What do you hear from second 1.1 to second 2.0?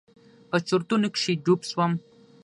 کښې ډوب سوم.